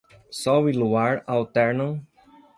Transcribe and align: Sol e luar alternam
Sol 0.31 0.67
e 0.67 0.73
luar 0.73 1.13
alternam 1.27 1.93